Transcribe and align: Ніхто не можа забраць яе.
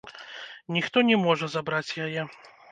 Ніхто 0.77 0.97
не 1.11 1.15
можа 1.27 1.53
забраць 1.59 1.87
яе. 2.09 2.21